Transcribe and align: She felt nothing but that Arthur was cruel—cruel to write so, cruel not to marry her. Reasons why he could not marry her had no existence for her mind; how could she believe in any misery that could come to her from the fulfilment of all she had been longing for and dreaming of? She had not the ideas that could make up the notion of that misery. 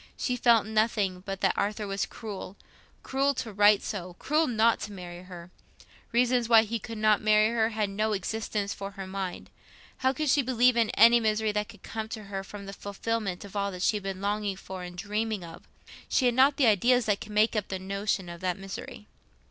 She 0.17 0.35
felt 0.35 0.65
nothing 0.65 1.19
but 1.27 1.41
that 1.41 1.53
Arthur 1.55 1.85
was 1.85 2.07
cruel—cruel 2.07 3.35
to 3.35 3.53
write 3.53 3.83
so, 3.83 4.15
cruel 4.17 4.47
not 4.47 4.79
to 4.79 4.91
marry 4.91 5.21
her. 5.21 5.51
Reasons 6.11 6.49
why 6.49 6.63
he 6.63 6.79
could 6.79 6.97
not 6.97 7.21
marry 7.21 7.49
her 7.49 7.69
had 7.69 7.87
no 7.87 8.13
existence 8.13 8.73
for 8.73 8.89
her 8.93 9.05
mind; 9.05 9.51
how 9.97 10.11
could 10.11 10.27
she 10.31 10.41
believe 10.41 10.75
in 10.75 10.89
any 10.97 11.19
misery 11.19 11.51
that 11.51 11.69
could 11.69 11.83
come 11.83 12.09
to 12.09 12.23
her 12.23 12.43
from 12.43 12.65
the 12.65 12.73
fulfilment 12.73 13.45
of 13.45 13.55
all 13.55 13.77
she 13.77 13.97
had 13.97 14.03
been 14.03 14.21
longing 14.21 14.55
for 14.55 14.81
and 14.81 14.97
dreaming 14.97 15.43
of? 15.43 15.67
She 16.09 16.25
had 16.25 16.33
not 16.33 16.57
the 16.57 16.65
ideas 16.65 17.05
that 17.05 17.21
could 17.21 17.31
make 17.31 17.55
up 17.55 17.67
the 17.67 17.77
notion 17.77 18.27
of 18.27 18.41
that 18.41 18.57
misery. 18.57 19.05